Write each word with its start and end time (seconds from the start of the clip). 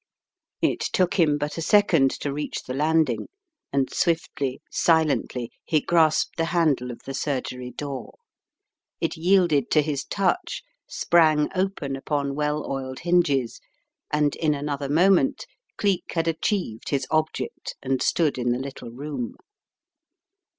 It 0.63 0.79
took 0.79 1.13
him 1.19 1.37
but 1.37 1.59
a 1.59 1.61
second 1.61 2.09
to 2.21 2.33
reach 2.33 2.63
the 2.63 2.73
landing, 2.73 3.27
and 3.71 3.93
swiftly, 3.93 4.59
silently 4.71 5.51
he 5.63 5.79
grasped 5.79 6.37
the 6.37 6.45
handle 6.45 6.89
of 6.89 7.03
the 7.05 7.13
surgery 7.13 7.69
door. 7.69 8.15
It 8.99 9.15
yielded 9.15 9.69
to 9.69 9.83
his 9.83 10.03
touch, 10.03 10.63
sprang 10.87 11.49
open 11.53 11.95
upom 11.95 12.33
well 12.33 12.65
oiled 12.67 13.01
hinges, 13.01 13.59
and 14.11 14.35
in 14.37 14.55
another 14.55 14.89
moment 14.89 15.45
Cleek 15.77 16.13
had 16.15 16.27
achieved 16.27 16.89
his 16.89 17.05
object 17.11 17.75
and 17.83 18.01
stood 18.01 18.39
in 18.39 18.49
the 18.53 18.57
little 18.57 18.89
room. 18.89 19.35